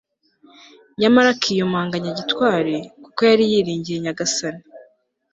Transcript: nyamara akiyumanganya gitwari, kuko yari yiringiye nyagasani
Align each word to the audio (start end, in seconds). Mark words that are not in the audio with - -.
nyamara 0.99 1.29
akiyumanganya 1.35 2.11
gitwari, 2.19 2.75
kuko 3.03 3.19
yari 3.29 3.43
yiringiye 3.51 3.97
nyagasani 4.03 4.63